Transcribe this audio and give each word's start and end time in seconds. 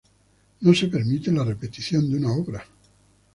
No 0.61 0.73
se 0.73 0.87
permite 0.87 1.31
la 1.31 1.43
repetición 1.43 2.09
de 2.09 2.17
una 2.17 2.33
obra. 2.33 2.65